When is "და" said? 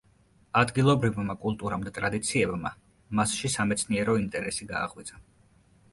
1.89-1.93